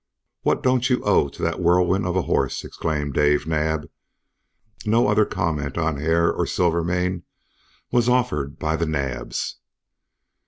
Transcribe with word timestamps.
"What 0.41 0.63
don't 0.63 0.89
you 0.89 0.99
owe 1.03 1.27
to 1.29 1.41
that 1.43 1.59
whirlwind 1.61 2.07
of 2.07 2.15
a 2.15 2.23
horse!" 2.23 2.65
exclaimed 2.65 3.13
Dave 3.13 3.45
Naab. 3.45 3.87
No 4.83 5.07
other 5.07 5.25
comment 5.25 5.77
on 5.77 5.97
Hare 5.97 6.33
or 6.33 6.47
Silvermane 6.47 7.21
was 7.91 8.09
offered 8.09 8.57
by 8.57 8.75
the 8.75 8.87
Naabs. 8.87 9.57